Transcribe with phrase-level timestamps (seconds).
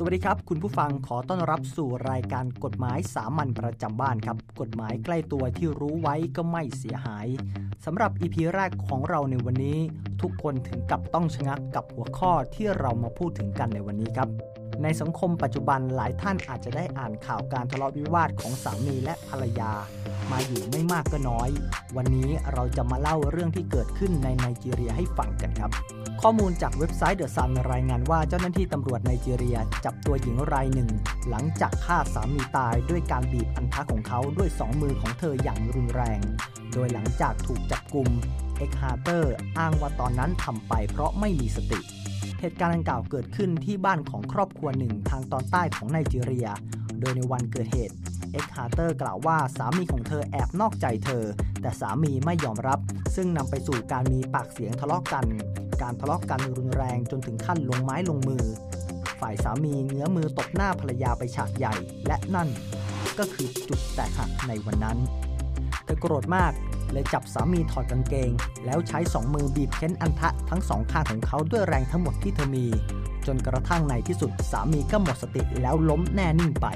[0.00, 7.26] สวัสดีครับ คุณผู้ฟังขอต้อนรับสู่รายการกฎหมายสามัญประจำบ้านครับ กฎหมายใกล้ตัวที่รู้ไว้ก็ไม่เสียหาย
[7.84, 9.78] สำหรับอีพีแรกของเราในวันนี้
[10.22, 14.28] ทุกคนถึงกับต้องชะงักกับหัวข้อที่เรามาพูดถึงกันในวันนี้ครับ
[14.82, 19.72] ในสังคมปัจจุบันหลายท่านอาจจะได้อ่านข่าวการทะเลาะวิวาทของสามีและภรรยา
[20.30, 21.50] มาอยู่ไม่มากก็น้อย
[21.96, 25.72] วันนี้เราจะมาเล่าเรื่องที่เกิดขึ้นในไนจีเรียให้ฟังกันครับ
[26.22, 30.90] ข้อมูลจากเว็บไซต์เดอะซันรายงานว่าเจ้าหน้าที่ตำรวจไนจีเรีย จับตัวหญิงรายหนึ่ง
[31.30, 36.20] หลังจากฆ่าสามีตายด้วยการบีบอัณฑะของเขาด้วยสองมือของเธออย่างรุนแรง
[36.74, 38.08] โดยหลังจากถูกจับกลุ่ม
[38.58, 41.80] เอ็กฮาร์เตอร์อ้างว่าตอนนั้นทำไปเพราะไม่มีสติ
[42.40, 46.48] เหตุการณ์ดังกล่าวเกิดขึ้นที่บ้านของครอบครัวหนึ่งทางตอนใต้ของไนจีเรีย
[47.00, 47.94] โดยในวันเกิดเหตุ
[48.32, 51.24] เอ็กฮาร์เตอร์กล่าวว่าสามีของเธอแอบนอกใจเธอ
[51.60, 52.78] แต่สามีไม่ยอมรับ
[53.16, 55.26] ซึ่งนำไปสู่การมีปากเสียงทะเลาะกัน
[55.82, 58.44] การทะเลาะกันรุนแรงจนถึงขั้นลงไม้ลงมือ
[59.20, 61.74] ฝ่ายสามีเงื้อมือตบหน้าภรรยาไปฉากใหญ่
[62.06, 62.48] และนั่น
[63.18, 64.98] ก็คือจุดแตกหักในวันนั้น
[65.84, 66.52] เธอโกรธมาก
[66.92, 68.30] เลยจับสามีถอดกางเกง
[68.64, 72.66] แล้วใช้สองมือบีบเค้นอันทะทั้งสองข้างของเขาด้วยแรงทั้งหมดที่เธอมี
[73.26, 76.66] จนกระทั่งในที่สุดสามีก็หมดสติแล้วล้มแน่นิ่งไป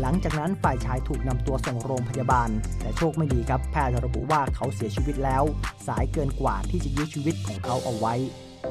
[0.00, 2.48] หลังจากนั้นฝ่ายชายถูกนำตัวส่งโรงพยาบาล
[2.80, 5.42] แต่โชคไม่ดีครับแพทย์ระบุว่าเขาเสียชีวิตแล้ว
[5.86, 8.14] สายเกินกว่าที่จะยื้อชีวิตของเขาเอาไว้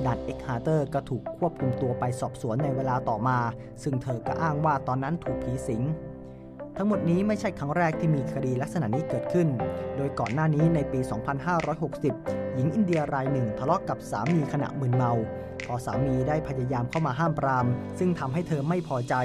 [0.05, 3.37] ดันเอ็กฮาร์เตอร์ก็ถูกควบคุมตัวไปสอบสวนในเวลาต่อมา
[3.83, 5.83] ซึ่งเธอก็อ้างว่าตอนนั้นถูกผีสิง
[6.77, 9.47] ทั้งหมดนี้ไม่ใช่ครั้งแรกที่มีคดีลักษณะนี้เกิดขึ้น
[9.97, 10.99] โดยก่อนหน้านี้ในปี
[11.77, 15.11] 2560 หญิงอินเดียรายหนึ่งทะเลาะกกับสามีขณะมึนเมา
[15.67, 17.65] พอสามีได้พยายามเข้ามาห้ามปราม
[17.99, 19.15] ซึ่งทำให้เธอไม่พอใจ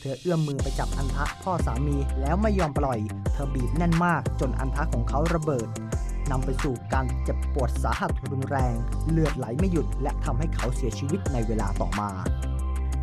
[0.00, 2.98] เธอเอื้อมมือไปจับอันทะพ่อสามีแล้วไม่ยอมปล่อย
[3.32, 5.68] เธอบีบแน่นมากจนอันทะของเขาระเบิด
[6.30, 8.74] นำไปสู่การเจ็บปวดสาหัสรุนแรง
[9.10, 12.10] เลือดไหลไม่หยุด และทำให้เขาเสียชีวิตในเวลาต่อมา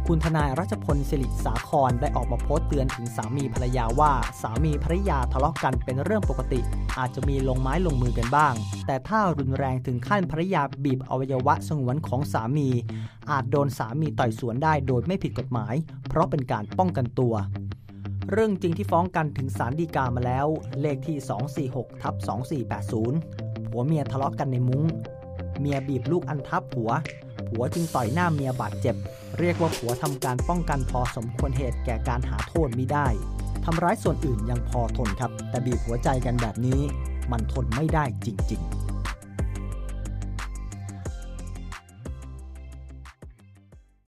[0.10, 6.62] คุณทนายรัชพลสิริสาครได้ออกมาโพสต์เตือนถึงสามีภรรยาว่า สามีภรรยาทะเลาะกันเป็นเรื่องปกติ
[6.98, 8.54] อาจจะมีลงไม้ลงมือกันบ้าง
[8.86, 12.70] แต่ถ้ารุนแรงถึงขั้นภรรยาบีบอวัยวะสงวนของสามี
[13.32, 15.76] อาจโดนสามีต่อยสวนได้โดยไม่ผิดกฎหมาย
[16.08, 17.34] เพราะเป็นการป้องกันตัว
[18.32, 20.48] เรื่องจริงที่ฟ้องกันถึงศาลฎีกามาแล้ว
[20.82, 21.18] เลขที่
[21.62, 22.16] 246ทับ
[22.94, 24.86] 2480 ผัวเมียทะเลาะกันในมุง้ง
[25.60, 26.92] เมียบีบลูกอันทับผัว
[27.56, 28.96] ผัวจึงต่อยหน้าเมียบาดเจ็บ
[29.40, 33.08] เรียกว่าผัวทำการป้องกันพอสมควรเหตุแก่การหาโทษมิได้
[33.66, 36.82] ทำร้ายส่วนอื่นยังพอทนครับ แต่บีบหัวใจกันแบบนี้
[37.32, 38.85] มันทนไม่ได้จริง ๆ